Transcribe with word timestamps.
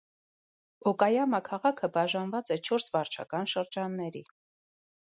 Օկայամա 0.91 1.41
քաղաքը 1.49 1.91
բաժանված 1.99 2.55
է 2.57 2.61
չորս 2.63 2.91
վարչական 2.97 3.53
շրջանների։ 3.55 4.27